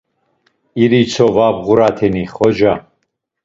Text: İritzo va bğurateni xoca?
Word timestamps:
İritzo 0.83 1.27
va 1.35 1.47
bğurateni 1.63 2.23
xoca? 2.35 2.73